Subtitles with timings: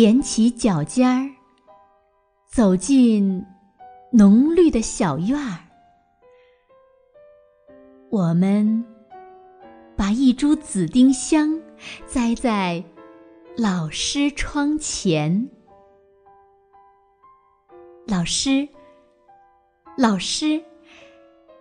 [0.00, 1.30] 踮起脚尖儿，
[2.48, 3.44] 走进
[4.10, 5.58] 浓绿的小院儿。
[8.08, 8.82] 我们
[9.94, 11.60] 把一株紫丁香
[12.06, 12.82] 栽在
[13.58, 15.50] 老师窗前。
[18.06, 18.66] 老师，
[19.98, 20.64] 老师，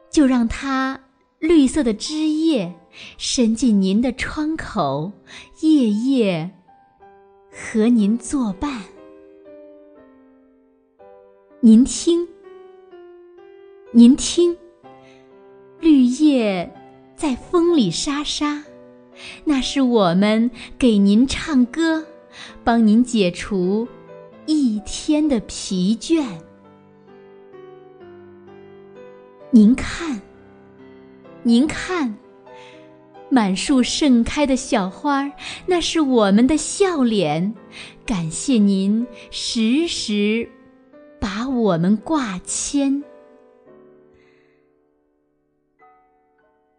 [0.10, 0.98] 就让它
[1.40, 2.74] 绿色的枝叶
[3.18, 5.12] 伸进您的窗口，
[5.62, 6.52] 夜夜
[7.72, 8.82] 和您作伴。
[11.60, 12.28] 您听，
[13.92, 14.58] 您听，
[15.80, 16.74] 绿叶
[17.16, 18.64] 在风里沙沙，
[19.44, 22.04] 那是我们给您唱歌，
[22.64, 23.88] 帮您解除
[24.48, 26.26] 一天的疲倦。
[29.52, 30.20] 您看，
[31.44, 32.18] 您看，
[33.30, 35.32] 满树盛开的小花，
[35.68, 37.54] 那是我们的笑脸。
[38.06, 40.50] 感谢您时时
[41.20, 43.04] 把我们挂牵。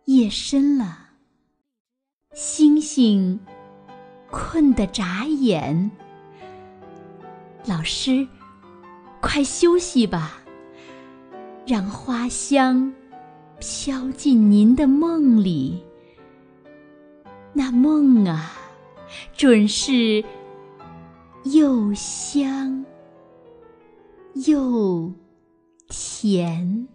[0.06, 1.11] 夜深了，
[2.34, 3.39] 星星
[4.28, 5.91] 困得眨眼。
[7.65, 8.27] 老师，
[9.21, 10.43] 快休息吧，
[11.65, 12.93] 让花香
[13.61, 15.81] 飘进您的梦里。
[17.53, 18.53] 那梦啊，
[19.37, 20.25] 准是
[21.45, 22.84] 又香
[24.34, 25.12] 又
[25.89, 26.87] 甜。